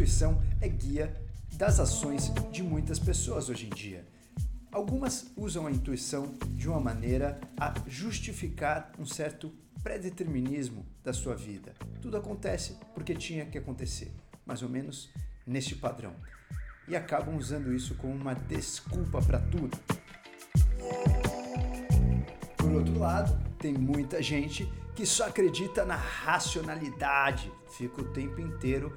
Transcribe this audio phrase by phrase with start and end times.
[0.00, 1.14] intuição é guia
[1.56, 4.08] das ações de muitas pessoas hoje em dia.
[4.72, 9.52] Algumas usam a intuição de uma maneira a justificar um certo
[9.82, 11.74] predeterminismo da sua vida.
[12.00, 14.10] Tudo acontece porque tinha que acontecer,
[14.46, 15.10] mais ou menos
[15.46, 16.14] neste padrão.
[16.88, 19.78] E acabam usando isso como uma desculpa para tudo.
[22.56, 24.66] Por outro lado, tem muita gente
[25.00, 28.94] que só acredita na racionalidade, fica o tempo inteiro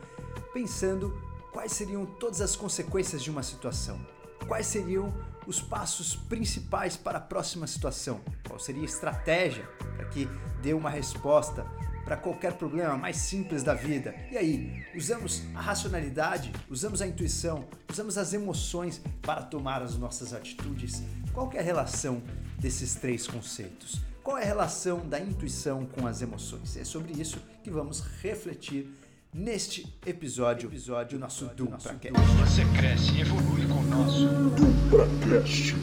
[0.54, 1.18] pensando
[1.50, 4.06] quais seriam todas as consequências de uma situação,
[4.46, 5.14] quais seriam
[5.48, 10.28] os passos principais para a próxima situação, qual seria a estratégia para que
[10.62, 11.66] dê uma resposta
[12.04, 14.14] para qualquer problema mais simples da vida.
[14.30, 20.34] E aí, usamos a racionalidade, usamos a intuição, usamos as emoções para tomar as nossas
[20.34, 21.02] atitudes.
[21.32, 22.22] Qual é a relação
[22.60, 24.02] desses três conceitos?
[24.24, 26.78] Qual é a relação da intuição com as emoções?
[26.78, 28.90] É sobre isso que vamos refletir
[29.34, 32.14] neste episódio, episódio nosso DupraCast.
[32.40, 35.76] Você cresce e evolui com o nosso DupraCast.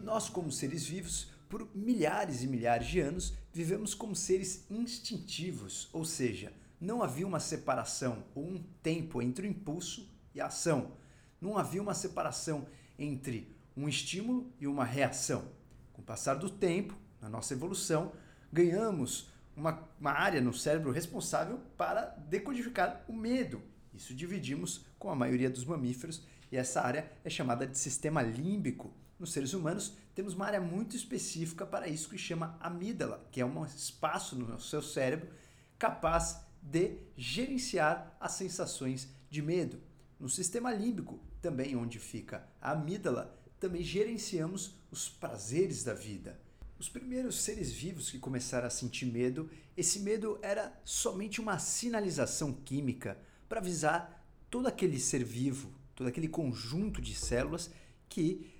[0.00, 6.04] Nós, como seres vivos, por milhares e milhares de anos, vivemos como seres instintivos, ou
[6.04, 10.92] seja, não havia uma separação ou um tempo entre o impulso e a ação.
[11.40, 12.66] Não havia uma separação
[12.98, 15.50] entre um estímulo e uma reação.
[15.92, 18.12] Com o passar do tempo, na nossa evolução,
[18.52, 23.62] ganhamos uma, uma área no cérebro responsável para decodificar o medo.
[23.92, 28.92] Isso dividimos com a maioria dos mamíferos e essa área é chamada de sistema límbico.
[29.18, 33.44] Nos seres humanos, temos uma área muito específica para isso que chama amígdala, que é
[33.44, 35.28] um espaço no seu cérebro
[35.76, 39.80] capaz de gerenciar as sensações de medo.
[40.20, 46.40] No sistema límbico, também onde fica a amígdala, também gerenciamos os prazeres da vida.
[46.78, 52.52] Os primeiros seres vivos que começaram a sentir medo, esse medo era somente uma sinalização
[52.52, 57.70] química para avisar todo aquele ser vivo, todo aquele conjunto de células
[58.08, 58.57] que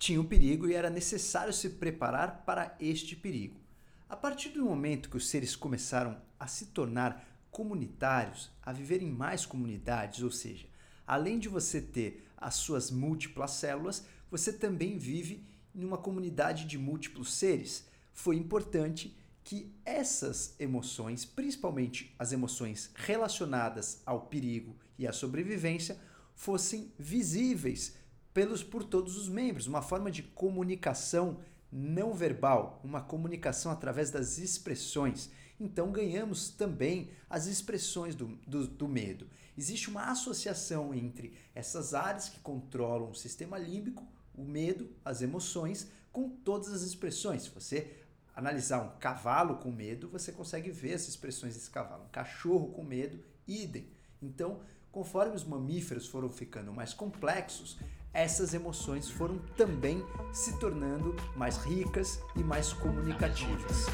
[0.00, 3.60] tinha um perigo e era necessário se preparar para este perigo.
[4.08, 9.10] A partir do momento que os seres começaram a se tornar comunitários, a viver em
[9.10, 10.66] mais comunidades, ou seja,
[11.06, 16.78] além de você ter as suas múltiplas células, você também vive em uma comunidade de
[16.78, 17.86] múltiplos seres.
[18.14, 26.00] Foi importante que essas emoções, principalmente as emoções relacionadas ao perigo e à sobrevivência,
[26.34, 27.99] fossem visíveis
[28.32, 31.38] pelos por todos os membros, uma forma de comunicação
[31.72, 35.30] não verbal, uma comunicação através das expressões.
[35.58, 39.28] Então ganhamos também as expressões do, do, do, medo.
[39.56, 45.90] Existe uma associação entre essas áreas que controlam o sistema límbico, o medo, as emoções,
[46.12, 47.42] com todas as expressões.
[47.42, 47.94] Se você
[48.34, 52.04] analisar um cavalo com medo, você consegue ver as expressões desse cavalo.
[52.04, 53.88] Um cachorro com medo, idem.
[54.22, 54.60] Então,
[54.90, 57.78] conforme os mamíferos foram ficando mais complexos,
[58.12, 63.86] essas emoções foram também se tornando mais ricas e mais comunicativas.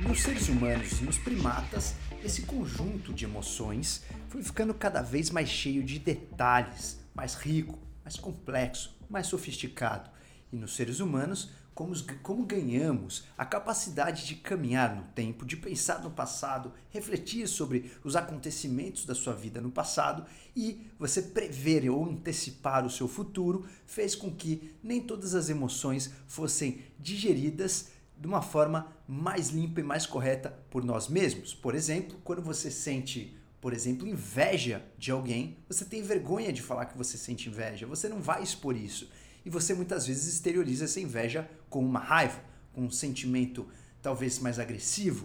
[0.00, 1.94] Nos seres humanos e nos primatas,
[2.24, 8.16] esse conjunto de emoções foi ficando cada vez mais cheio de detalhes, mais rico, mais
[8.16, 10.17] complexo, mais sofisticado.
[10.52, 16.02] E nos seres humanos, como, como ganhamos a capacidade de caminhar no tempo, de pensar
[16.02, 20.26] no passado, refletir sobre os acontecimentos da sua vida no passado
[20.56, 26.10] e você prever ou antecipar o seu futuro, fez com que nem todas as emoções
[26.26, 31.54] fossem digeridas de uma forma mais limpa e mais correta por nós mesmos.
[31.54, 36.86] Por exemplo, quando você sente, por exemplo, inveja de alguém, você tem vergonha de falar
[36.86, 39.08] que você sente inveja, você não vai expor isso.
[39.44, 42.40] E você muitas vezes exterioriza essa inveja com uma raiva,
[42.72, 43.66] com um sentimento
[44.02, 45.24] talvez mais agressivo.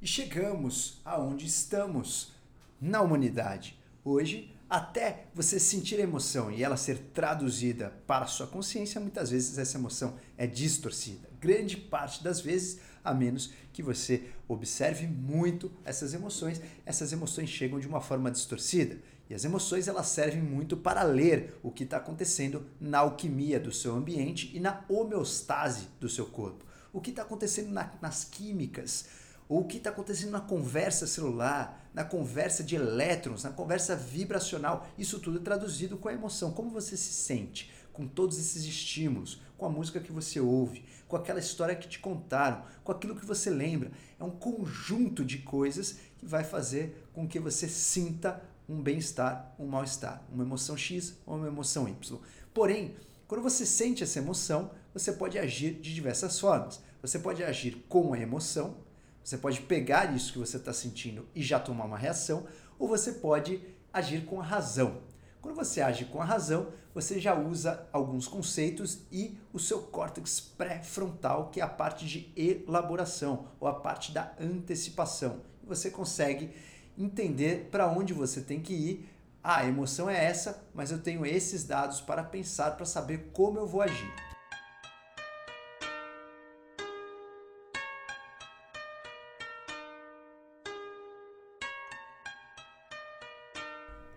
[0.00, 2.32] E chegamos aonde estamos
[2.80, 3.78] na humanidade.
[4.04, 9.30] Hoje, até você sentir a emoção e ela ser traduzida para a sua consciência, muitas
[9.30, 11.28] vezes essa emoção é distorcida.
[11.40, 17.80] Grande parte das vezes, a menos que você observe muito essas emoções, essas emoções chegam
[17.80, 18.98] de uma forma distorcida.
[19.28, 23.72] E as emoções elas servem muito para ler o que está acontecendo na alquimia do
[23.72, 26.64] seu ambiente e na homeostase do seu corpo.
[26.92, 29.06] O que está acontecendo na, nas químicas,
[29.48, 34.86] ou o que está acontecendo na conversa celular, na conversa de elétrons, na conversa vibracional.
[34.96, 36.52] Isso tudo é traduzido com a emoção.
[36.52, 41.16] Como você se sente com todos esses estímulos, com a música que você ouve, com
[41.16, 43.90] aquela história que te contaram, com aquilo que você lembra.
[44.20, 49.66] É um conjunto de coisas que vai fazer com que você sinta um bem-estar, um
[49.66, 52.18] mal-estar, uma emoção X ou uma emoção Y.
[52.52, 52.94] Porém,
[53.26, 56.80] quando você sente essa emoção, você pode agir de diversas formas.
[57.00, 58.76] Você pode agir com a emoção,
[59.22, 62.46] você pode pegar isso que você está sentindo e já tomar uma reação,
[62.78, 63.60] ou você pode
[63.92, 65.02] agir com a razão.
[65.40, 70.40] Quando você age com a razão, você já usa alguns conceitos e o seu córtex
[70.40, 75.42] pré-frontal, que é a parte de elaboração ou a parte da antecipação.
[75.62, 76.52] Você consegue
[76.98, 79.08] entender para onde você tem que ir.
[79.42, 83.58] Ah, a emoção é essa, mas eu tenho esses dados para pensar, para saber como
[83.58, 84.12] eu vou agir.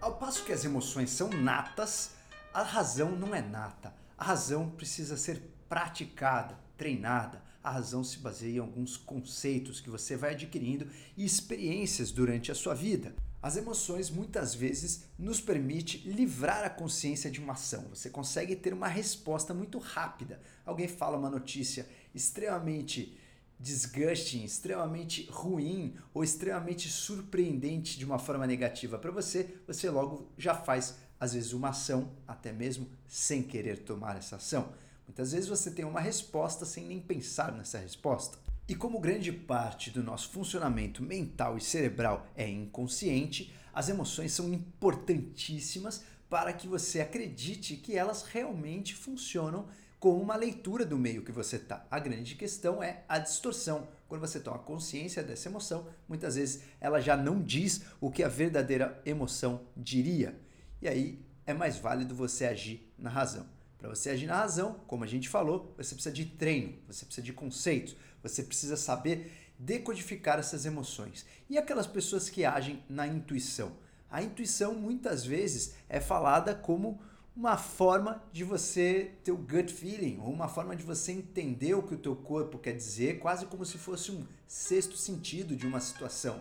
[0.01, 2.15] Ao passo que as emoções são natas,
[2.51, 3.93] a razão não é nata.
[4.17, 7.41] A razão precisa ser praticada, treinada.
[7.63, 12.55] A razão se baseia em alguns conceitos que você vai adquirindo e experiências durante a
[12.55, 13.13] sua vida.
[13.41, 17.85] As emoções muitas vezes nos permite livrar a consciência de uma ação.
[17.89, 20.39] Você consegue ter uma resposta muito rápida.
[20.65, 23.17] Alguém fala uma notícia extremamente
[23.59, 30.55] disgusting, extremamente ruim ou extremamente surpreendente de uma forma negativa para você, você logo já
[30.55, 34.73] faz às vezes uma ação, até mesmo sem querer tomar essa ação.
[35.11, 38.37] Muitas vezes você tem uma resposta sem nem pensar nessa resposta.
[38.65, 44.53] E como grande parte do nosso funcionamento mental e cerebral é inconsciente, as emoções são
[44.53, 49.67] importantíssimas para que você acredite que elas realmente funcionam
[49.99, 51.85] como uma leitura do meio que você está.
[51.91, 53.89] A grande questão é a distorção.
[54.07, 58.29] Quando você toma consciência dessa emoção, muitas vezes ela já não diz o que a
[58.29, 60.39] verdadeira emoção diria.
[60.81, 63.45] E aí é mais válido você agir na razão.
[63.81, 67.25] Para você agir na razão, como a gente falou, você precisa de treino, você precisa
[67.25, 71.25] de conceitos, você precisa saber decodificar essas emoções.
[71.49, 73.71] E aquelas pessoas que agem na intuição?
[74.07, 77.01] A intuição muitas vezes é falada como
[77.35, 81.81] uma forma de você ter o gut feeling, ou uma forma de você entender o
[81.81, 85.79] que o teu corpo quer dizer, quase como se fosse um sexto sentido de uma
[85.79, 86.39] situação.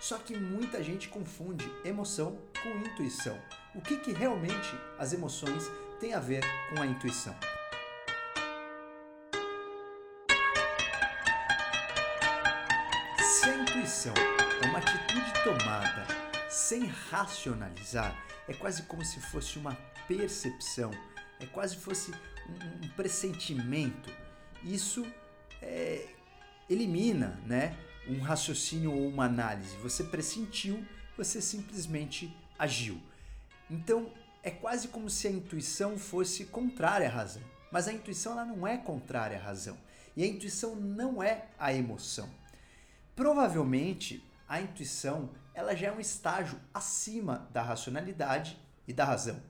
[0.00, 3.36] Só que muita gente confunde emoção com intuição.
[3.74, 7.34] O que, que realmente as emoções têm a ver com a intuição?
[13.20, 14.14] Se a intuição
[14.62, 16.06] é uma atitude tomada
[16.48, 18.16] sem racionalizar,
[18.46, 19.74] é quase como se fosse uma
[20.06, 20.90] percepção,
[21.40, 22.12] é quase fosse
[22.48, 24.10] um, um pressentimento.
[24.62, 25.06] Isso
[25.60, 26.06] é,
[26.70, 27.76] elimina né,
[28.08, 29.76] um raciocínio ou uma análise.
[29.78, 30.84] Você pressentiu,
[31.16, 33.00] você simplesmente agiu.
[33.70, 34.12] Então
[34.42, 37.42] é quase como se a intuição fosse contrária à razão.
[37.70, 39.76] Mas a intuição ela não é contrária à razão.
[40.16, 42.28] E a intuição não é a emoção.
[43.14, 48.56] Provavelmente a intuição ela já é um estágio acima da racionalidade
[48.86, 49.42] e da razão.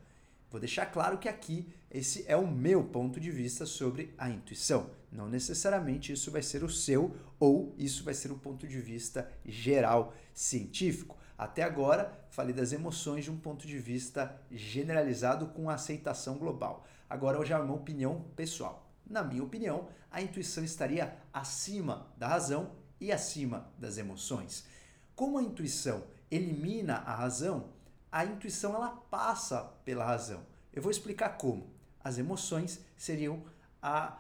[0.51, 4.91] Vou deixar claro que aqui esse é o meu ponto de vista sobre a intuição.
[5.13, 9.31] Não necessariamente isso vai ser o seu ou isso vai ser o ponto de vista
[9.45, 11.18] geral científico.
[11.39, 16.85] Até agora, falei das emoções de um ponto de vista generalizado com aceitação global.
[17.09, 18.91] Agora, já é uma opinião pessoal.
[19.07, 24.67] Na minha opinião, a intuição estaria acima da razão e acima das emoções.
[25.15, 27.71] Como a intuição elimina a razão,
[28.11, 30.45] a intuição ela passa pela razão.
[30.73, 31.71] Eu vou explicar como.
[32.03, 33.45] As emoções seriam
[33.81, 34.19] a,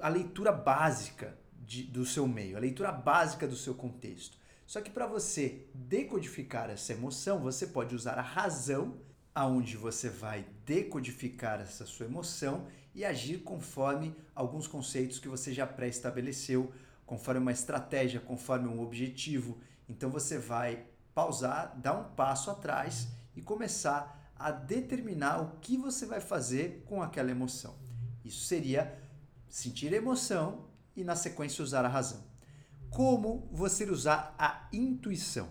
[0.00, 4.39] a leitura básica de, do seu meio, a leitura básica do seu contexto.
[4.70, 9.00] Só que para você decodificar essa emoção, você pode usar a razão,
[9.34, 15.66] aonde você vai decodificar essa sua emoção e agir conforme alguns conceitos que você já
[15.66, 16.72] pré-estabeleceu,
[17.04, 19.58] conforme uma estratégia, conforme um objetivo.
[19.88, 26.06] Então você vai pausar, dar um passo atrás e começar a determinar o que você
[26.06, 27.74] vai fazer com aquela emoção.
[28.24, 28.96] Isso seria
[29.48, 32.29] sentir emoção e, na sequência, usar a razão.
[32.90, 35.48] Como você usar a intuição?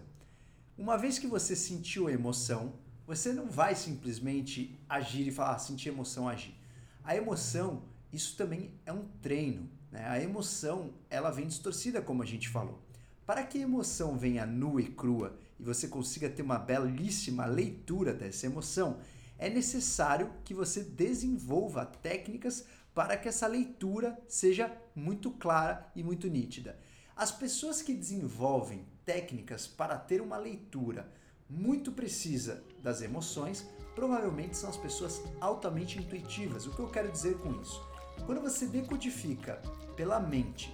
[0.78, 2.74] Uma vez que você sentiu a emoção,
[3.08, 6.54] você não vai simplesmente agir e falar, ah, sentir emoção, agir.
[7.02, 9.70] A emoção, isso também é um treino.
[9.90, 10.06] Né?
[10.06, 12.78] A emoção, ela vem distorcida, como a gente falou.
[13.26, 18.14] Para que a emoção venha nua e crua e você consiga ter uma belíssima leitura
[18.14, 19.00] dessa emoção,
[19.38, 26.28] é necessário que você desenvolva técnicas para que essa leitura seja muito clara e muito
[26.28, 26.78] nítida.
[27.20, 31.06] As pessoas que desenvolvem técnicas para ter uma leitura
[31.50, 36.66] muito precisa das emoções provavelmente são as pessoas altamente intuitivas.
[36.66, 37.86] O que eu quero dizer com isso?
[38.26, 39.62] Quando você decodifica
[39.98, 40.74] pela mente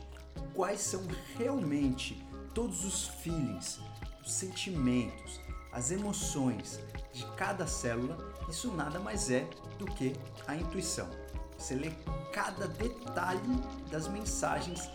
[0.53, 1.01] quais são
[1.35, 2.23] realmente
[2.53, 3.79] todos os feelings,
[4.23, 6.79] os sentimentos, as emoções
[7.11, 8.15] de cada célula,
[8.47, 9.49] isso nada mais é
[9.79, 10.13] do que
[10.45, 11.09] a intuição.
[11.57, 11.89] Você lê
[12.31, 13.41] cada detalhe
[13.89, 14.91] das mensagens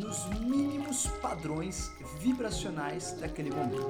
[0.00, 3.84] nos mínimos padrões vibracionais daquele momento.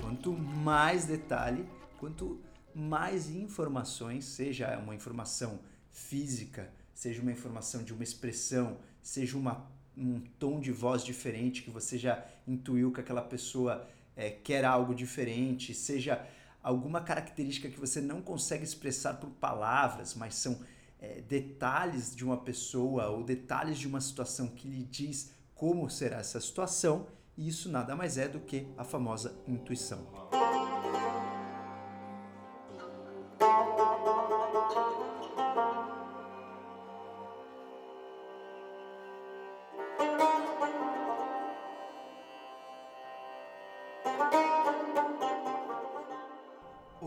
[0.00, 1.66] Quanto mais detalhe,
[1.98, 2.40] quanto
[2.74, 5.58] mais informações, seja uma informação
[5.90, 9.66] física, seja uma informação de uma expressão, seja uma,
[9.96, 14.94] um tom de voz diferente que você já intuiu que aquela pessoa é, quer algo
[14.94, 16.24] diferente, seja
[16.62, 20.60] alguma característica que você não consegue expressar por palavras, mas são
[21.00, 26.18] é, detalhes de uma pessoa ou detalhes de uma situação que lhe diz como será
[26.18, 30.06] essa situação, e isso nada mais é do que a famosa intuição.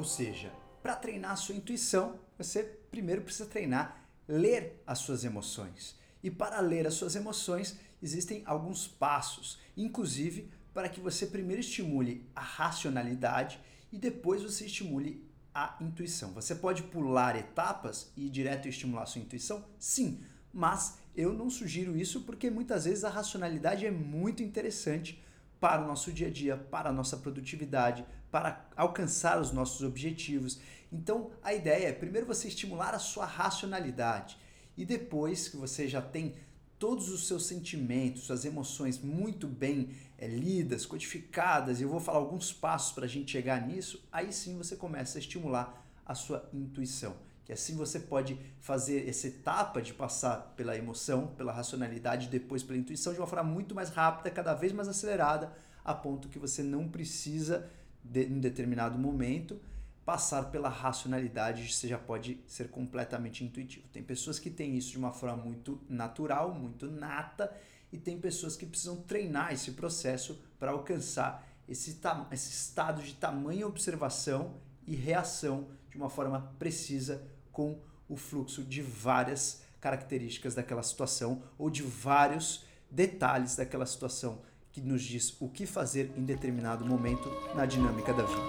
[0.04, 5.98] Ou seja, para treinar a sua intuição, você primeiro precisa treinar ler as suas emoções.
[6.22, 12.30] E para ler as suas emoções, existem alguns passos, inclusive para que você primeiro estimule
[12.36, 13.62] a racionalidade
[13.94, 16.34] e depois você estimule a intuição.
[16.34, 19.64] Você pode pular etapas e ir direto estimular a sua intuição?
[19.80, 25.24] Sim, mas eu não sugiro isso porque muitas vezes a racionalidade é muito interessante
[25.62, 30.60] para o nosso dia a dia, para a nossa produtividade, para alcançar os nossos objetivos.
[30.92, 34.40] Então, a ideia é primeiro você estimular a sua racionalidade
[34.76, 36.34] e depois que você já tem
[36.80, 42.18] todos os seus sentimentos, suas emoções muito bem é, lidas, codificadas, e eu vou falar
[42.18, 46.50] alguns passos para a gente chegar nisso, aí sim você começa a estimular a sua
[46.52, 47.16] intuição.
[47.46, 52.80] Que assim você pode fazer essa etapa de passar pela emoção, pela racionalidade, depois pela
[52.80, 55.54] intuição de uma forma muito mais rápida, cada vez mais acelerada,
[55.86, 57.70] a ponto que você não precisa,
[58.04, 59.60] de, em determinado momento,
[60.06, 63.88] passar pela racionalidade, você já pode ser completamente intuitivo.
[63.92, 67.56] Tem pessoas que têm isso de uma forma muito natural, muito nata,
[67.92, 72.00] e tem pessoas que precisam treinar esse processo para alcançar esse,
[72.32, 74.56] esse estado de tamanha observação
[74.86, 77.80] e reação de uma forma precisa com
[78.10, 84.42] o fluxo de várias características daquela situação ou de vários detalhes daquela situação
[84.74, 88.42] que nos diz o que fazer em determinado momento na dinâmica da vida.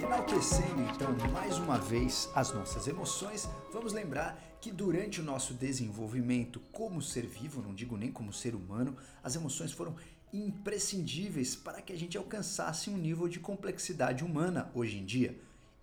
[0.00, 6.60] Enaltecendo então mais uma vez as nossas emoções, vamos lembrar que durante o nosso desenvolvimento
[6.70, 9.96] como ser vivo, não digo nem como ser humano, as emoções foram
[10.32, 15.36] imprescindíveis para que a gente alcançasse um nível de complexidade humana hoje em dia.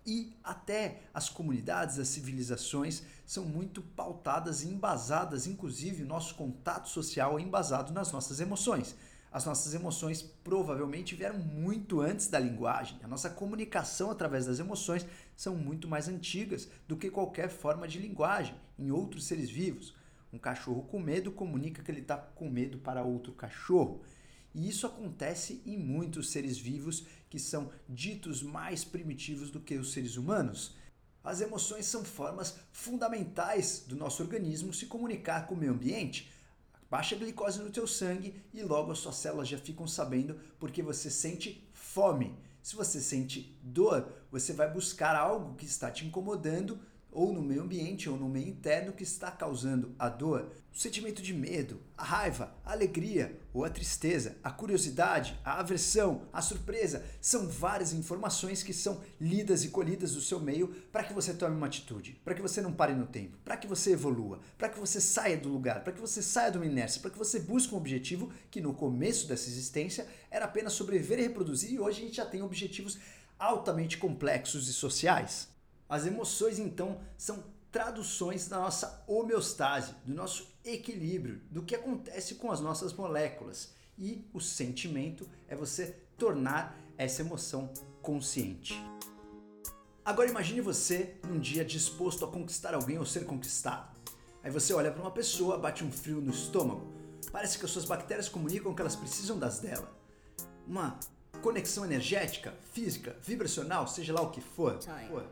[0.06, 7.38] E até as comunidades, as civilizações são muito pautadas e embasadas, inclusive nosso contato social
[7.38, 8.94] é embasado nas nossas emoções.
[9.32, 12.98] As nossas emoções provavelmente vieram muito antes da linguagem.
[13.02, 15.04] A nossa comunicação através das emoções
[15.36, 19.92] são muito mais antigas do que qualquer forma de linguagem em outros seres vivos.
[20.32, 24.02] Um cachorro com medo comunica que ele está com medo para outro cachorro.
[24.54, 29.92] E isso acontece em muitos seres vivos que são ditos mais primitivos do que os
[29.92, 30.76] seres humanos.
[31.24, 36.30] As emoções são formas fundamentais do nosso organismo se comunicar com o meio ambiente.
[36.88, 40.82] Baixa a glicose no teu sangue e logo as suas células já ficam sabendo porque
[40.82, 42.38] você sente fome.
[42.62, 46.78] Se você sente dor, você vai buscar algo que está te incomodando
[47.14, 50.50] ou no meio ambiente ou no meio interno que está causando a dor.
[50.74, 56.22] O sentimento de medo, a raiva, a alegria ou a tristeza, a curiosidade, a aversão,
[56.32, 61.14] a surpresa são várias informações que são lidas e colhidas do seu meio para que
[61.14, 64.40] você tome uma atitude, para que você não pare no tempo, para que você evolua,
[64.58, 67.18] para que você saia do lugar, para que você saia de uma inércia, para que
[67.18, 71.78] você busque um objetivo que no começo dessa existência era apenas sobreviver e reproduzir e
[71.78, 72.98] hoje a gente já tem objetivos
[73.38, 75.53] altamente complexos e sociais.
[75.88, 82.50] As emoções, então, são traduções da nossa homeostase, do nosso equilíbrio, do que acontece com
[82.50, 83.74] as nossas moléculas.
[83.98, 85.86] E o sentimento é você
[86.16, 88.74] tornar essa emoção consciente.
[90.04, 93.94] Agora imagine você num dia disposto a conquistar alguém ou ser conquistado.
[94.42, 96.92] Aí você olha para uma pessoa, bate um frio no estômago.
[97.32, 99.90] Parece que as suas bactérias comunicam que elas precisam das dela.
[100.66, 100.98] Uma
[101.42, 104.78] conexão energética, física, vibracional, seja lá o que for.
[105.08, 105.26] for.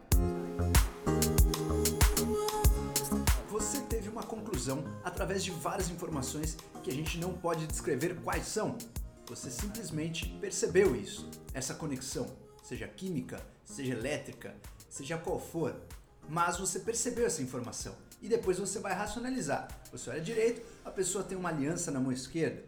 [3.50, 8.46] Você teve uma conclusão através de várias informações que a gente não pode descrever quais
[8.46, 8.76] são.
[9.26, 12.26] Você simplesmente percebeu isso, essa conexão,
[12.62, 14.54] seja química, seja elétrica,
[14.88, 15.74] seja qual for.
[16.28, 19.68] Mas você percebeu essa informação e depois você vai racionalizar.
[19.90, 22.64] Você olha direito, a pessoa tem uma aliança na mão esquerda.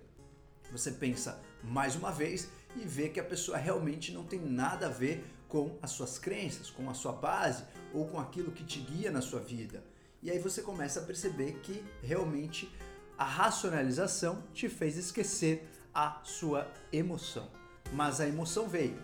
[0.73, 4.91] Você pensa mais uma vez e vê que a pessoa realmente não tem nada a
[4.91, 5.25] ver
[5.55, 9.21] com as suas crenças, com a sua base ou com aquilo que te guia na
[9.21, 9.85] sua vida.
[10.21, 12.69] E aí você começa a perceber que realmente
[13.17, 17.49] a racionalização te fez esquecer a sua emoção.
[17.93, 19.01] Mas a emoção veio.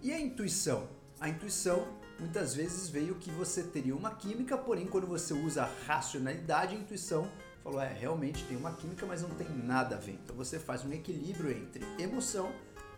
[0.00, 0.88] E a intuição?
[1.20, 1.86] A intuição
[2.18, 6.78] muitas vezes veio que você teria uma química, porém quando você usa a racionalidade, a
[6.78, 7.30] intuição
[7.62, 10.18] falou, é, realmente tem uma química, mas não tem nada a ver.
[10.24, 12.50] Então você faz um equilíbrio entre emoção,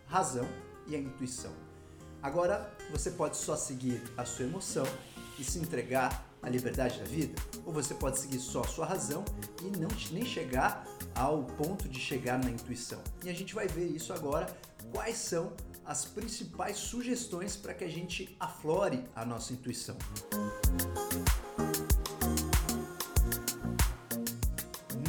[0.07, 0.47] razão
[0.87, 1.74] e a intuição.
[2.25, 4.83] Agora, você pode só seguir a sua emoção
[5.37, 9.23] e se entregar à liberdade da vida, ou você pode seguir só a sua razão
[9.61, 12.99] e não nem chegar ao ponto de chegar na intuição.
[13.23, 14.47] E a gente vai ver isso agora,
[14.91, 15.53] quais são
[15.85, 19.95] as principais sugestões para que a gente aflore a nossa intuição.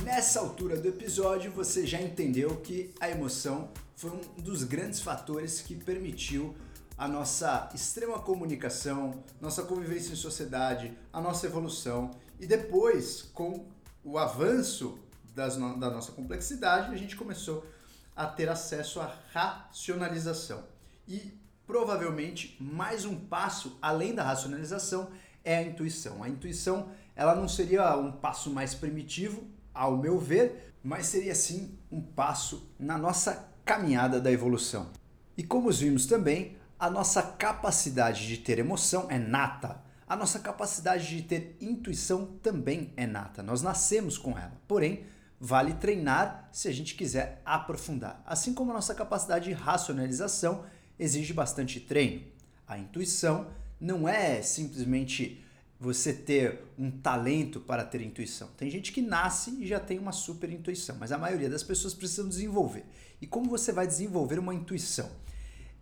[0.04, 5.62] Nessa altura do episódio, você já entendeu que a emoção foi um dos grandes fatores
[5.62, 6.54] que permitiu
[6.96, 12.10] a nossa extrema comunicação, nossa convivência em sociedade, a nossa evolução.
[12.40, 13.66] E depois, com
[14.02, 14.98] o avanço
[15.34, 17.66] das no da nossa complexidade, a gente começou
[18.14, 20.64] a ter acesso à racionalização.
[21.06, 25.10] E provavelmente mais um passo além da racionalização
[25.44, 26.22] é a intuição.
[26.22, 31.78] A intuição ela não seria um passo mais primitivo, ao meu ver, mas seria sim
[31.90, 34.90] um passo na nossa caminhada da evolução.
[35.36, 39.82] E como vimos também, a nossa capacidade de ter emoção é nata.
[40.06, 43.42] A nossa capacidade de ter intuição também é nata.
[43.42, 44.52] Nós nascemos com ela.
[44.68, 45.04] Porém,
[45.40, 48.22] vale treinar se a gente quiser aprofundar.
[48.26, 50.64] Assim como a nossa capacidade de racionalização
[50.98, 52.24] exige bastante treino.
[52.66, 53.48] A intuição
[53.80, 55.42] não é simplesmente
[55.78, 58.48] você ter um talento para ter intuição.
[58.56, 61.94] Tem gente que nasce e já tem uma super intuição, mas a maioria das pessoas
[61.94, 62.84] precisam desenvolver.
[63.20, 65.10] E como você vai desenvolver uma intuição?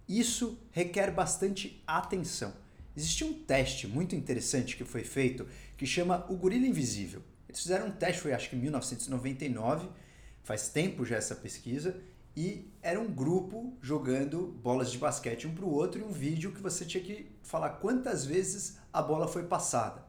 [0.08, 2.52] Isso requer bastante atenção.
[2.96, 7.22] Existe um teste muito interessante que foi feito que chama o gorila invisível.
[7.48, 9.88] Eles fizeram um teste, foi acho que em 1999,
[10.42, 11.96] faz tempo já essa pesquisa,
[12.36, 16.52] e era um grupo jogando bolas de basquete um para o outro e um vídeo
[16.52, 20.04] que você tinha que falar quantas vezes a bola foi passada.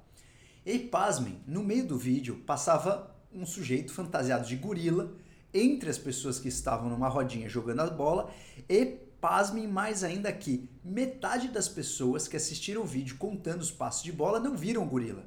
[0.65, 5.15] E pasmem, no meio do vídeo passava um sujeito fantasiado de gorila
[5.53, 8.33] entre as pessoas que estavam numa rodinha jogando a bola
[8.67, 14.03] e pasmem mais ainda que metade das pessoas que assistiram o vídeo contando os passos
[14.03, 15.25] de bola não viram o gorila.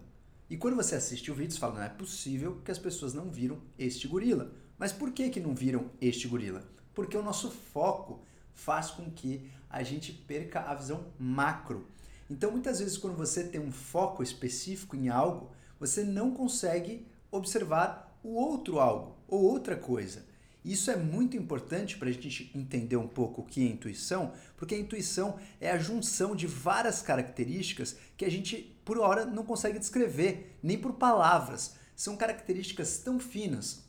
[0.49, 3.29] E quando você assiste o vídeo, você fala, não é possível que as pessoas não
[3.29, 4.53] viram este gorila.
[4.79, 6.63] Mas por que, que não viram este gorila?
[6.95, 8.23] Porque o nosso foco
[8.55, 11.85] faz com que a gente perca a visão macro.
[12.31, 18.17] Então, muitas vezes, quando você tem um foco específico em algo, você não consegue observar
[18.23, 20.25] o outro algo ou outra coisa.
[20.69, 24.75] Isso é muito importante para a gente entender um pouco o que é intuição, porque
[24.75, 29.79] a intuição é a junção de várias características que a gente, por hora, não consegue
[29.79, 31.77] descrever, nem por palavras.
[31.97, 33.83] São características tão finas,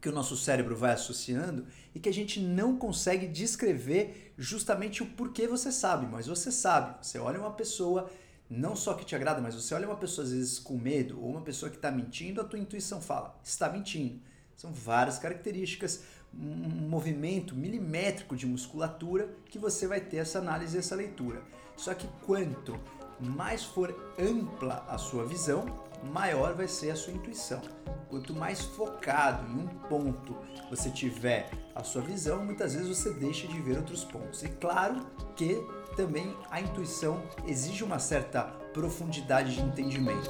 [0.00, 5.06] que o nosso cérebro vai associando e que a gente não consegue descrever justamente o
[5.06, 7.04] porquê você sabe, mas você sabe.
[7.04, 8.08] Você olha uma pessoa,
[8.48, 11.30] não só que te agrada, mas você olha uma pessoa às vezes com medo ou
[11.30, 14.30] uma pessoa que está mentindo, a tua intuição fala, está mentindo.
[14.62, 20.94] São várias características, um movimento milimétrico de musculatura que você vai ter essa análise essa
[20.94, 21.42] leitura.
[21.76, 22.78] Só que quanto
[23.18, 25.66] mais for ampla a sua visão,
[26.04, 27.60] maior vai ser a sua intuição.
[28.08, 30.38] Quanto mais focado em um ponto
[30.70, 34.44] você tiver a sua visão, muitas vezes você deixa de ver outros pontos.
[34.44, 35.60] E claro que
[35.96, 40.28] também a intuição exige uma certa profundidade de entendimento.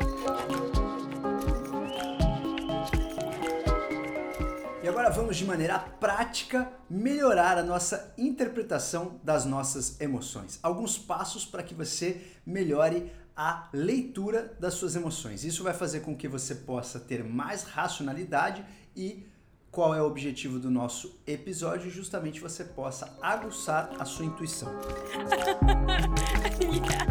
[4.92, 10.61] Agora vamos de maneira prática melhorar a nossa interpretação das nossas emoções.
[10.62, 15.44] Alguns passos para que você melhore a leitura das suas emoções.
[15.44, 18.62] Isso vai fazer com que você possa ter mais racionalidade
[18.94, 19.26] e
[19.70, 21.90] qual é o objetivo do nosso episódio?
[21.90, 24.68] Justamente você possa aguçar a sua intuição.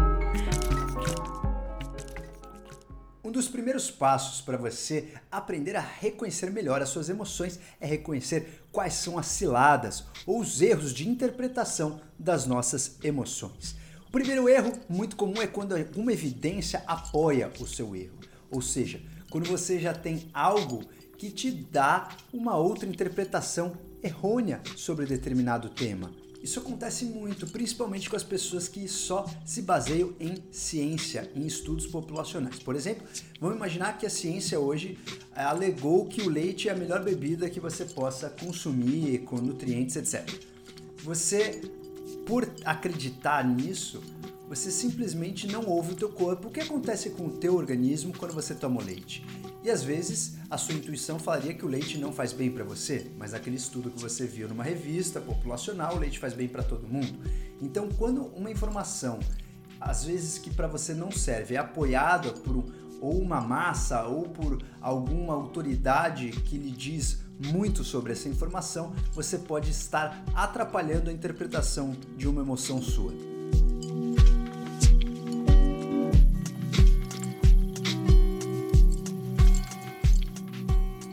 [3.24, 8.64] Um dos primeiros passos para você aprender a reconhecer melhor as suas emoções é reconhecer
[8.72, 13.76] quais são as ciladas ou os erros de interpretação das nossas emoções.
[14.08, 18.18] O primeiro erro muito comum é quando alguma evidência apoia o seu erro,
[18.50, 20.84] ou seja, quando você já tem algo
[21.16, 26.12] que te dá uma outra interpretação errônea sobre determinado tema.
[26.42, 31.86] Isso acontece muito, principalmente com as pessoas que só se baseiam em ciência, em estudos
[31.86, 32.58] populacionais.
[32.58, 33.06] Por exemplo,
[33.40, 34.98] vamos imaginar que a ciência hoje
[35.36, 39.96] eh, alegou que o leite é a melhor bebida que você possa consumir, com nutrientes,
[39.96, 40.28] etc.
[41.04, 41.62] Você,
[42.26, 44.02] por acreditar nisso,
[44.50, 46.48] você simplesmente não ouve o teu corpo.
[46.48, 49.24] O que acontece com o teu organismo quando você toma o leite?
[49.64, 53.10] E às vezes a sua intuição falaria que o leite não faz bem para você,
[53.18, 56.86] mas aquele estudo que você viu numa revista populacional, o leite faz bem para todo
[56.86, 57.20] mundo.
[57.62, 59.18] Então, quando uma informação,
[59.80, 62.66] às vezes que para você não serve, é apoiada por
[63.00, 69.38] ou uma massa ou por alguma autoridade que lhe diz muito sobre essa informação, você
[69.38, 73.14] pode estar atrapalhando a interpretação de uma emoção sua.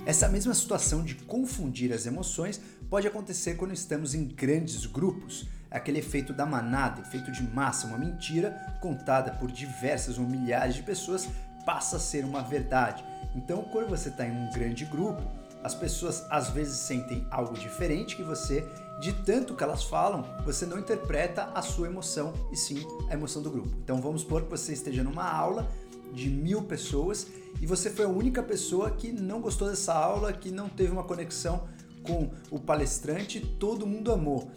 [0.09, 5.47] Essa mesma situação de confundir as emoções pode acontecer quando estamos em grandes grupos.
[5.71, 10.83] Aquele efeito da manada, efeito de massa, uma mentira contada por diversas ou milhares de
[10.83, 11.29] pessoas
[11.67, 13.05] passa a ser uma verdade.
[13.37, 15.23] Então, quando você está em um grande grupo,
[15.63, 18.67] as pessoas às vezes sentem algo diferente que você,
[19.03, 23.43] de tanto que elas falam, você não interpreta a sua emoção e sim a emoção
[23.43, 23.77] do grupo.
[23.85, 25.69] Então, vamos supor que você esteja numa aula
[26.13, 27.27] de mil pessoas
[27.61, 31.05] e você foi a única pessoa que não gostou dessa aula, que não teve uma
[31.05, 31.69] conexão
[32.03, 34.51] com o palestrante, todo mundo amou.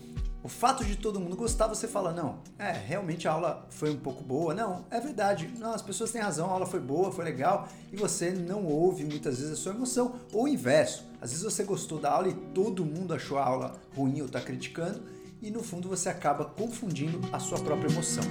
[0.43, 3.97] O fato de todo mundo gostar, você fala, não, é, realmente a aula foi um
[3.97, 4.55] pouco boa.
[4.55, 7.95] Não, é verdade, não, as pessoas têm razão, a aula foi boa, foi legal, e
[7.95, 11.05] você não ouve muitas vezes a sua emoção, ou o inverso.
[11.21, 14.41] Às vezes você gostou da aula e todo mundo achou a aula ruim ou está
[14.41, 15.03] criticando,
[15.41, 18.23] e no fundo você acaba confundindo a sua própria emoção.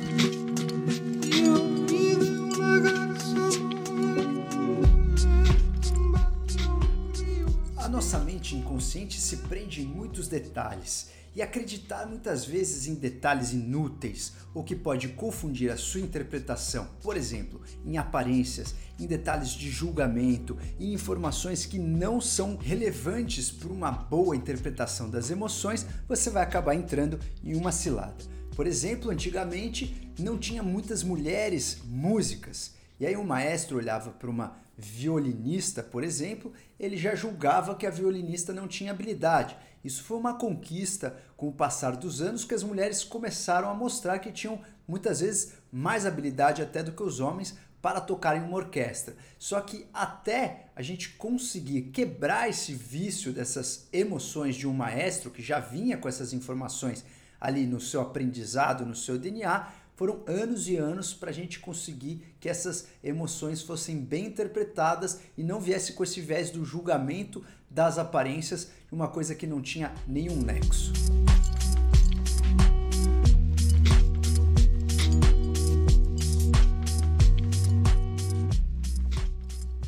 [8.80, 14.64] Mente inconsciente se prende em muitos detalhes e acreditar muitas vezes em detalhes inúteis, o
[14.64, 20.92] que pode confundir a sua interpretação, por exemplo, em aparências, em detalhes de julgamento e
[20.92, 27.20] informações que não são relevantes para uma boa interpretação das emoções, você vai acabar entrando
[27.44, 28.24] em uma cilada.
[28.56, 32.74] Por exemplo, antigamente não tinha muitas mulheres músicas.
[32.98, 37.90] E aí o maestro olhava para uma violinista, por exemplo, ele já julgava que a
[37.90, 39.56] violinista não tinha habilidade.
[39.82, 44.18] Isso foi uma conquista com o passar dos anos que as mulheres começaram a mostrar
[44.18, 48.58] que tinham muitas vezes mais habilidade até do que os homens para tocar em uma
[48.58, 49.16] orquestra.
[49.38, 55.42] Só que até a gente conseguir quebrar esse vício dessas emoções de um maestro que
[55.42, 57.04] já vinha com essas informações
[57.40, 59.66] ali no seu aprendizado, no seu DNA,
[60.00, 65.42] foram anos e anos para a gente conseguir que essas emoções fossem bem interpretadas e
[65.42, 70.40] não viesse com esse viés do julgamento das aparências, uma coisa que não tinha nenhum
[70.40, 70.90] nexo.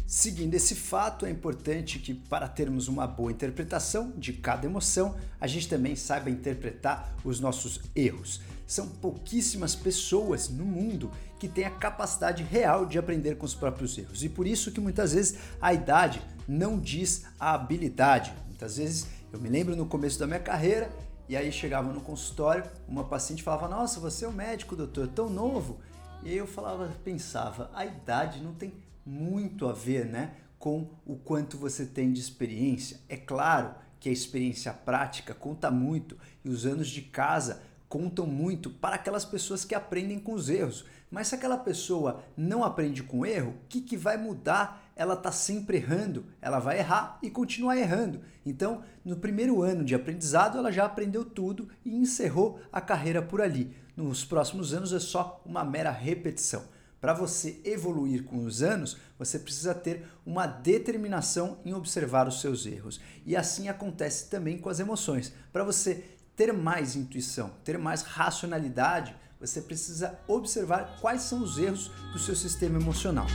[0.07, 5.47] Seguindo esse fato, é importante que, para termos uma boa interpretação de cada emoção, a
[5.47, 8.43] gente também saiba interpretar os nossos erros.
[8.73, 13.99] São pouquíssimas pessoas no mundo que têm a capacidade real de aprender com os próprios
[13.99, 14.25] erros.
[14.25, 18.33] E por isso que muitas vezes a idade não diz a habilidade.
[18.47, 20.91] Muitas vezes eu me lembro no começo da minha carreira
[21.29, 25.29] e aí chegava no consultório, uma paciente falava: "Nossa, você é um médico, doutor, tão
[25.29, 25.79] novo".
[26.25, 28.73] E eu falava, pensava, a idade não tem
[29.05, 32.99] muito a ver, né, com o quanto você tem de experiência.
[33.07, 37.61] É claro que a experiência prática conta muito e os anos de casa
[37.93, 40.87] contam muito para aquelas pessoas que aprendem com os erros.
[41.11, 44.91] Mas se aquela pessoa não aprende com erro, o que, que vai mudar?
[44.97, 48.23] Ela está sempre errando, ela vai errar e continuar errando.
[48.47, 53.43] Então, no primeiro ano de aprendizado, ela já aprendeu tudo e encerrou a carreira por
[53.43, 53.77] ali.
[53.95, 56.65] Nos próximos anos é só uma mera repetição.
[56.99, 62.65] Para você evoluir com os anos, você precisa ter uma determinação em observar os seus
[62.65, 63.01] erros.
[63.27, 65.35] E assim acontece também com as emoções.
[65.53, 66.05] Para você
[66.43, 72.35] ter mais intuição, ter mais racionalidade, você precisa observar quais são os erros do seu
[72.35, 73.27] sistema emocional.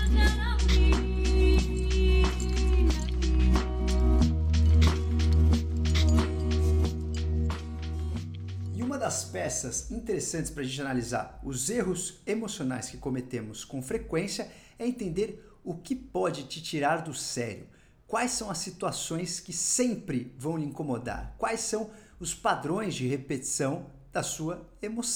[8.97, 14.85] das peças interessantes para a gente analisar os erros emocionais que cometemos com frequência é
[14.85, 17.67] entender o que pode te tirar do sério?
[18.05, 21.35] Quais são as situações que sempre vão lhe incomodar?
[21.37, 24.67] Quais são os padrões de repetição da sua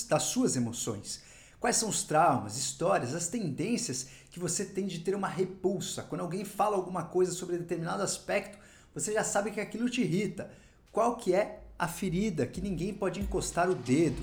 [0.10, 1.22] das suas emoções?
[1.60, 6.02] Quais são os traumas, histórias, as tendências que você tem de ter uma repulsa?
[6.02, 8.58] Quando alguém fala alguma coisa sobre determinado aspecto,
[8.94, 10.52] você já sabe que aquilo te irrita.
[10.92, 14.22] Qual que é a ferida que ninguém pode encostar o dedo?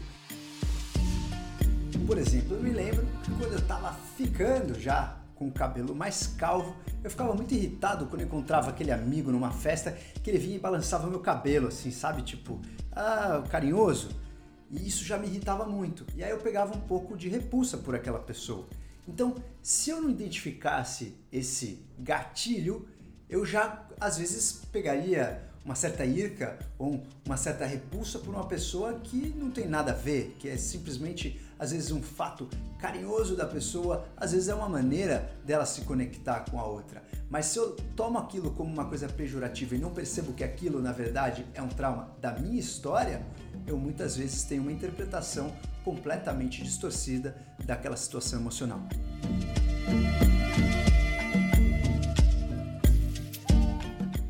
[2.06, 6.26] Por exemplo, eu me lembro que quando eu estava ficando já com o cabelo mais
[6.26, 10.58] calvo, eu ficava muito irritado quando encontrava aquele amigo numa festa que ele vinha e
[10.58, 12.22] balançava meu cabelo, assim, sabe?
[12.22, 14.10] Tipo, ah, carinhoso.
[14.68, 16.04] E isso já me irritava muito.
[16.16, 18.66] E aí eu pegava um pouco de repulsa por aquela pessoa.
[19.06, 22.86] Então, se eu não identificasse esse gatilho,
[23.30, 28.94] eu já às vezes pegaria uma certa irca ou uma certa repulsa por uma pessoa
[29.00, 33.46] que não tem nada a ver, que é simplesmente às vezes um fato carinhoso da
[33.46, 37.02] pessoa, às vezes é uma maneira dela se conectar com a outra.
[37.28, 40.92] Mas se eu tomo aquilo como uma coisa pejorativa e não percebo que aquilo na
[40.92, 43.22] verdade é um trauma da minha história,
[43.66, 45.52] eu muitas vezes tenho uma interpretação
[45.84, 48.80] completamente distorcida daquela situação emocional.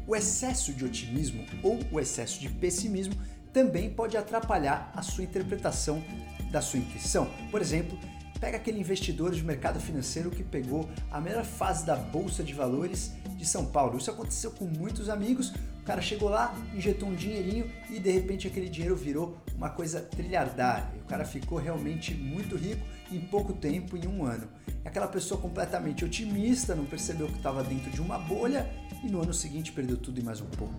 [0.06, 3.14] O excesso de otimismo ou o excesso de pessimismo
[3.52, 6.02] também pode atrapalhar a sua interpretação
[6.50, 7.28] da sua intuição.
[7.50, 7.98] Por exemplo,
[8.40, 13.12] pega aquele investidor de mercado financeiro que pegou a melhor fase da bolsa de valores
[13.36, 13.98] de São Paulo.
[13.98, 15.52] Isso aconteceu com muitos amigos.
[15.80, 20.00] O cara chegou lá, injetou um dinheirinho e de repente aquele dinheiro virou uma coisa
[20.00, 20.88] trilhardária.
[21.02, 24.48] O cara ficou realmente muito rico em pouco tempo, em um ano.
[24.88, 28.66] Aquela pessoa completamente otimista, não percebeu que estava dentro de uma bolha
[29.04, 30.72] e no ano seguinte perdeu tudo e mais um pouco.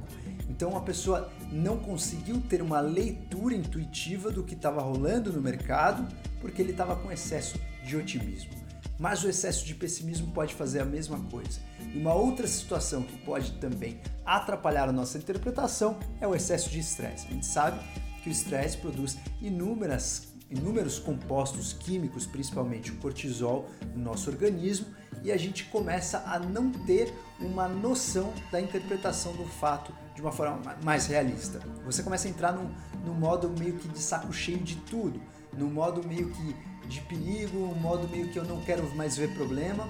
[0.49, 6.07] Então a pessoa não conseguiu ter uma leitura intuitiva do que estava rolando no mercado
[6.41, 8.49] porque ele estava com excesso de otimismo.
[8.97, 11.59] Mas o excesso de pessimismo pode fazer a mesma coisa.
[11.93, 16.79] E uma outra situação que pode também atrapalhar a nossa interpretação é o excesso de
[16.79, 17.27] estresse.
[17.27, 17.79] A gente sabe
[18.23, 24.87] que o estresse produz inúmeras, inúmeros compostos químicos, principalmente o cortisol, no nosso organismo,
[25.23, 30.31] e a gente começa a não ter uma noção da interpretação do fato de uma
[30.31, 31.59] forma mais realista.
[31.85, 32.69] Você começa a entrar num,
[33.05, 35.21] num modo meio que de saco cheio de tudo,
[35.57, 36.55] num modo meio que
[36.87, 39.87] de perigo, um modo meio que eu não quero mais ver problema.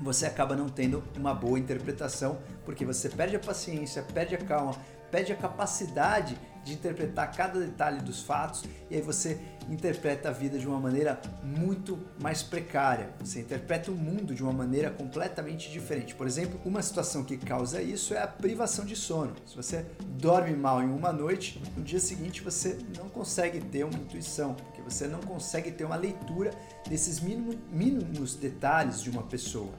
[0.00, 4.74] Você acaba não tendo uma boa interpretação, porque você perde a paciência, perde a calma,
[5.10, 9.38] perde a capacidade de interpretar cada detalhe dos fatos e aí você
[9.70, 13.10] interpreta a vida de uma maneira muito mais precária.
[13.20, 16.14] Você interpreta o mundo de uma maneira completamente diferente.
[16.14, 19.34] Por exemplo, uma situação que causa isso é a privação de sono.
[19.46, 19.84] Se você
[20.18, 24.82] dorme mal em uma noite, no dia seguinte você não consegue ter uma intuição, porque
[24.82, 26.50] você não consegue ter uma leitura
[26.88, 29.72] desses mínimos, mínimos detalhes de uma pessoa.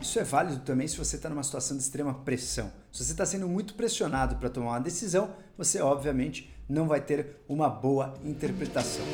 [0.00, 2.72] Isso é válido também se você está numa situação de extrema pressão.
[2.90, 7.36] Se você está sendo muito pressionado para tomar uma decisão, você obviamente não vai ter
[7.48, 9.04] uma boa interpretação.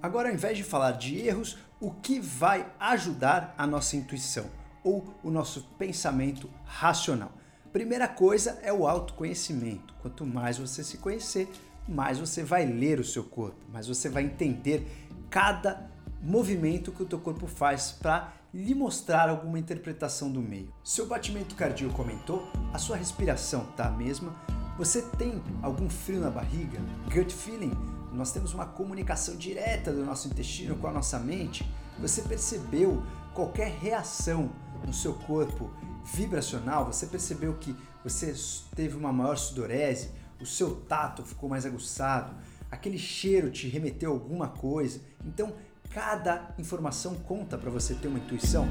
[0.00, 4.46] Agora, ao invés de falar de erros, o que vai ajudar a nossa intuição
[4.82, 7.32] ou o nosso pensamento racional?
[7.72, 9.94] Primeira coisa é o autoconhecimento.
[10.00, 11.48] Quanto mais você se conhecer,
[11.86, 14.86] mais você vai ler o seu corpo, mais você vai entender
[15.28, 15.90] cada
[16.22, 20.72] movimento que o teu corpo faz para lhe mostrar alguma interpretação do meio.
[20.82, 24.34] Seu batimento cardíaco aumentou, a sua respiração está a mesma,
[24.76, 26.78] você tem algum frio na barriga,
[27.12, 27.72] gut feeling,
[28.12, 31.68] nós temos uma comunicação direta do nosso intestino com a nossa mente.
[31.98, 33.02] Você percebeu
[33.34, 34.50] qualquer reação
[34.86, 35.70] no seu corpo
[36.04, 36.86] vibracional?
[36.86, 38.34] Você percebeu que você
[38.74, 40.10] teve uma maior sudorese?
[40.40, 42.34] o seu tato ficou mais aguçado,
[42.70, 45.00] aquele cheiro te remeteu a alguma coisa.
[45.24, 45.54] Então,
[45.90, 48.68] cada informação conta para você ter uma intuição.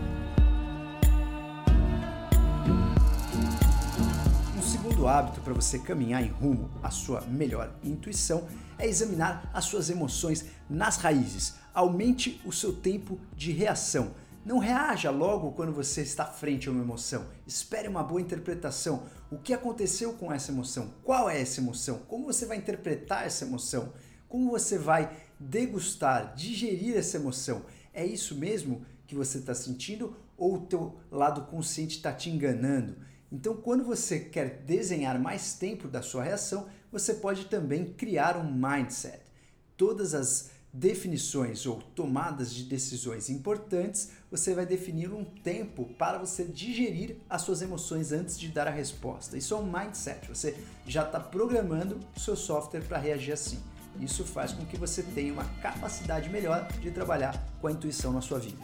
[4.56, 9.66] Um segundo hábito para você caminhar em rumo à sua melhor intuição é examinar as
[9.66, 11.56] suas emoções nas raízes.
[11.74, 14.12] Aumente o seu tempo de reação.
[14.46, 17.26] Não reaja logo quando você está frente a uma emoção.
[17.46, 19.04] Espere uma boa interpretação.
[19.30, 20.94] O que aconteceu com essa emoção?
[21.04, 22.00] Qual é essa emoção?
[22.08, 23.92] Como você vai interpretar essa emoção?
[24.30, 27.66] Como você vai degustar, digerir essa emoção?
[27.94, 32.98] É isso mesmo que você está sentindo ou o teu lado consciente está te enganando?
[33.32, 38.52] Então, quando você quer desenhar mais tempo da sua reação, você pode também criar um
[38.52, 39.20] mindset.
[39.76, 46.44] Todas as definições ou tomadas de decisões importantes, você vai definir um tempo para você
[46.44, 49.38] digerir as suas emoções antes de dar a resposta.
[49.38, 53.60] Isso é um mindset, você já está programando o seu software para reagir assim.
[54.00, 58.22] Isso faz com que você tenha uma capacidade melhor de trabalhar com a intuição na
[58.22, 58.58] sua vida.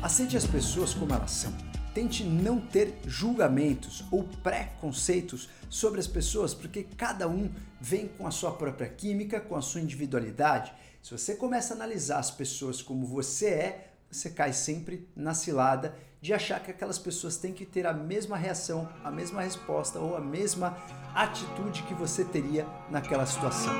[0.00, 1.52] Aceite as pessoas como elas são.
[1.94, 7.50] Tente não ter julgamentos ou preconceitos sobre as pessoas, porque cada um
[7.80, 10.72] vem com a sua própria química, com a sua individualidade.
[11.02, 15.96] Se você começa a analisar as pessoas como você é, você cai sempre na cilada
[16.20, 20.16] de achar que aquelas pessoas têm que ter a mesma reação, a mesma resposta ou
[20.16, 20.76] a mesma
[21.14, 23.72] atitude que você teria naquela situação.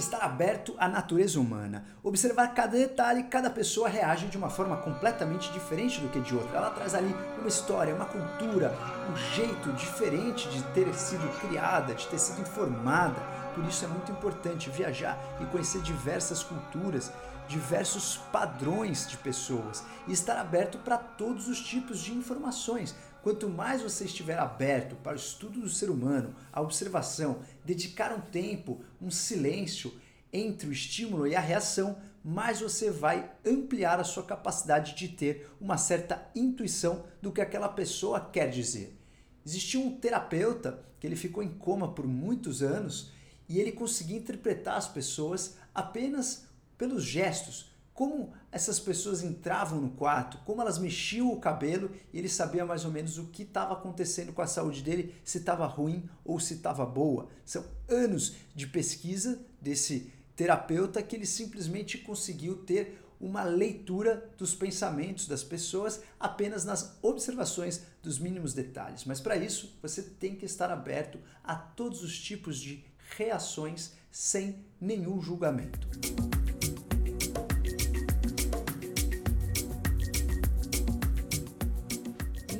[0.00, 5.50] Estar aberto à natureza humana, observar cada detalhe, cada pessoa reage de uma forma completamente
[5.52, 6.58] diferente do que de outra.
[6.58, 8.74] Ela traz ali uma história, uma cultura,
[9.10, 13.20] um jeito diferente de ter sido criada, de ter sido informada.
[13.54, 17.12] Por isso é muito importante viajar e conhecer diversas culturas,
[17.48, 22.94] diversos padrões de pessoas e estar aberto para todos os tipos de informações.
[23.22, 28.20] Quanto mais você estiver aberto para o estudo do ser humano, a observação, dedicar um
[28.20, 29.94] tempo, um silêncio
[30.32, 35.48] entre o estímulo e a reação, mais você vai ampliar a sua capacidade de ter
[35.60, 38.98] uma certa intuição do que aquela pessoa quer dizer.
[39.46, 43.12] Existia um terapeuta que ele ficou em coma por muitos anos
[43.48, 50.38] e ele conseguia interpretar as pessoas apenas pelos gestos, como essas pessoas entravam no quarto,
[50.44, 54.32] como elas mexiam o cabelo e ele sabia mais ou menos o que estava acontecendo
[54.32, 57.28] com a saúde dele, se estava ruim ou se estava boa.
[57.44, 65.28] São anos de pesquisa desse terapeuta que ele simplesmente conseguiu ter uma leitura dos pensamentos
[65.28, 69.04] das pessoas apenas nas observações dos mínimos detalhes.
[69.04, 72.84] Mas para isso, você tem que estar aberto a todos os tipos de
[73.16, 75.88] reações sem nenhum julgamento.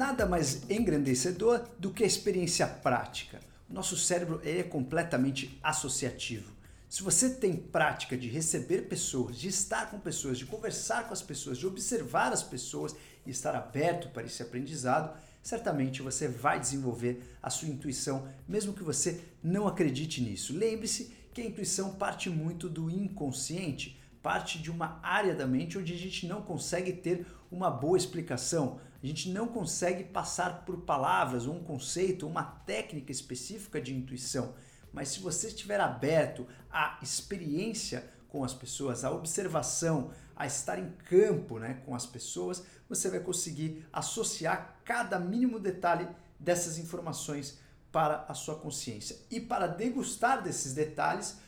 [0.03, 3.39] Nada mais engrandecedor do que a experiência prática.
[3.71, 6.53] O nosso cérebro é completamente associativo.
[6.89, 11.23] Se você tem prática de receber pessoas, de estar com pessoas, de conversar com as
[11.23, 17.23] pessoas, de observar as pessoas e estar aberto para esse aprendizado, certamente você vai desenvolver
[17.41, 20.53] a sua intuição, mesmo que você não acredite nisso.
[20.53, 25.93] Lembre-se que a intuição parte muito do inconsciente, parte de uma área da mente onde
[25.93, 31.47] a gente não consegue ter uma boa explicação, a gente não consegue passar por palavras,
[31.47, 34.55] um conceito, uma técnica específica de intuição.
[34.93, 40.91] Mas se você estiver aberto à experiência com as pessoas, à observação, a estar em
[41.09, 47.59] campo né, com as pessoas, você vai conseguir associar cada mínimo detalhe dessas informações
[47.91, 49.19] para a sua consciência.
[49.31, 51.39] E para degustar desses detalhes,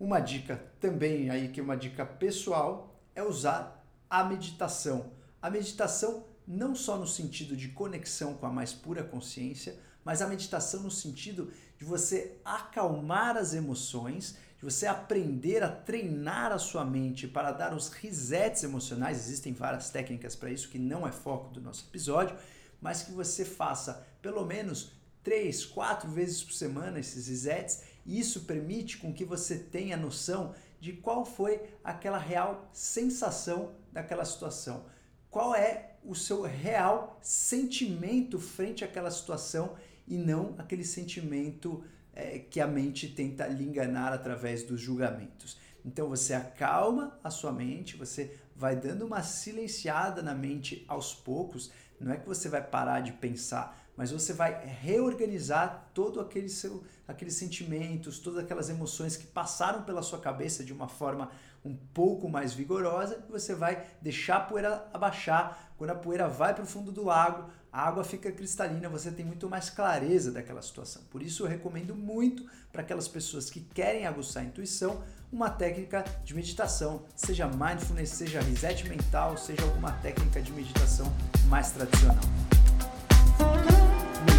[0.00, 5.12] uma dica também aí que é uma dica pessoal é usar a meditação.
[5.40, 10.26] A meditação não só no sentido de conexão com a mais pura consciência, mas a
[10.26, 16.84] meditação no sentido de você acalmar as emoções, de você aprender a treinar a sua
[16.84, 19.18] mente para dar os resets emocionais.
[19.18, 22.36] Existem várias técnicas para isso que não é foco do nosso episódio,
[22.80, 27.82] mas que você faça pelo menos três, quatro vezes por semana esses resets.
[28.04, 34.24] E isso permite com que você tenha noção de qual foi aquela real sensação daquela
[34.24, 34.84] situação.
[35.30, 41.82] Qual é o seu real sentimento frente àquela situação e não aquele sentimento
[42.14, 45.58] é, que a mente tenta lhe enganar através dos julgamentos.
[45.84, 51.72] Então você acalma a sua mente, você vai dando uma silenciada na mente aos poucos.
[51.98, 56.82] Não é que você vai parar de pensar, mas você vai reorganizar todo aquele seu,
[57.06, 61.30] aqueles sentimentos, todas aquelas emoções que passaram pela sua cabeça de uma forma
[61.64, 65.72] um pouco mais vigorosa e você vai deixar a poeira abaixar.
[65.78, 69.24] Quando a poeira vai para o fundo do lago, a água fica cristalina, você tem
[69.24, 71.02] muito mais clareza daquela situação.
[71.08, 75.00] Por isso eu recomendo muito para aquelas pessoas que querem aguçar a intuição,
[75.32, 81.06] uma técnica de meditação, seja mindfulness, seja reset mental, seja alguma técnica de meditação
[81.48, 82.51] mais tradicional.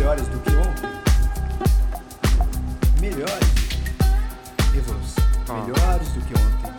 [0.04, 0.90] Melhores do que ontem?
[3.00, 3.48] Melhores
[4.76, 5.24] evolução.
[5.48, 5.62] Ah.
[5.62, 6.74] Melhores do que ontem.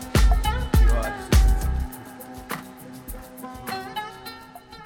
[0.93, 1.25] Ontem.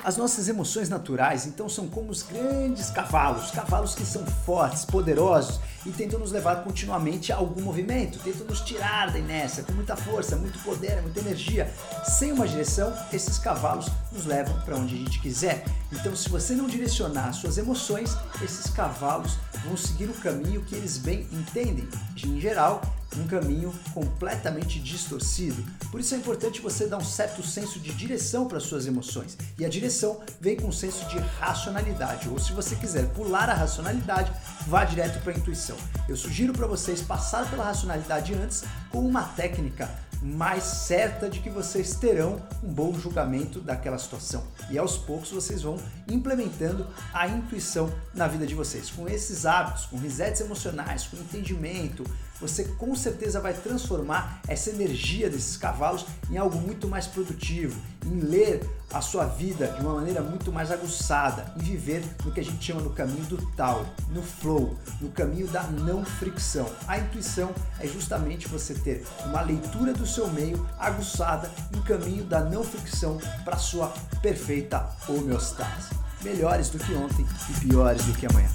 [0.05, 5.59] As nossas emoções naturais, então, são como os grandes cavalos, cavalos que são fortes, poderosos
[5.89, 9.97] e tentam nos levar continuamente a algum movimento, tentam nos tirar da inércia com muita
[9.97, 11.73] força, muito poder, muita energia.
[12.05, 15.65] Sem uma direção, esses cavalos nos levam para onde a gente quiser.
[15.91, 20.99] Então, se você não direcionar suas emoções, esses cavalos vão seguir o caminho que eles
[20.99, 21.89] bem entendem.
[22.23, 22.83] Em geral,
[23.17, 25.65] um caminho completamente distorcido.
[25.91, 29.37] Por isso é importante você dar um certo senso de direção para suas emoções.
[29.59, 32.29] E a direção vem com um senso de racionalidade.
[32.29, 34.31] Ou se você quiser pular a racionalidade,
[34.67, 35.77] vá direto para a intuição.
[36.09, 39.89] Eu sugiro para vocês passar pela racionalidade antes com uma técnica
[40.23, 44.45] mais certa de que vocês terão um bom julgamento daquela situação.
[44.71, 45.77] E aos poucos vocês vão
[46.09, 48.91] implementando a intuição na vida de vocês.
[48.91, 52.05] Com esses hábitos, com resets emocionais, com entendimento,
[52.41, 58.21] você com certeza vai transformar essa energia desses cavalos em algo muito mais produtivo, em
[58.21, 58.63] ler
[58.93, 62.65] a sua vida de uma maneira muito mais aguçada, em viver no que a gente
[62.65, 66.71] chama no caminho do tal, no flow, no caminho da não fricção.
[66.87, 72.41] A intuição é justamente você ter uma leitura do seu meio aguçada em caminho da
[72.41, 75.91] não fricção para sua perfeita homeostase.
[76.23, 78.49] Melhores do que ontem e piores do que amanhã.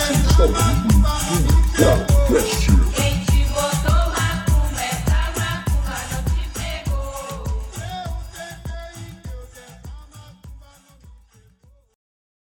[0.00, 2.89] Você está ouvindo o Podcast.